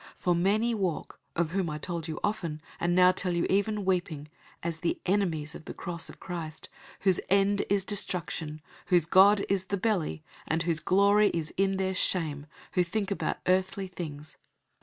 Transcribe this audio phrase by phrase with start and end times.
[0.01, 3.85] 003:018 For many walk, of whom I told you often, and now tell you even
[3.85, 4.29] weeping,
[4.63, 6.69] as the enemies of the cross of Christ,
[7.01, 11.77] 003:019 whose end is destruction, whose god is the belly, and whose glory is in
[11.77, 14.37] their shame, who think about earthly things.